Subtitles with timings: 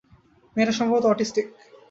[0.55, 1.45] মেয়েটা সম্ভবত অটিস্টিক।